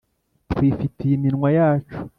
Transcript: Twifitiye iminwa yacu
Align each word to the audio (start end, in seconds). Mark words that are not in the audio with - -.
Twifitiye 0.51 1.13
iminwa 1.15 1.49
yacu 1.57 1.95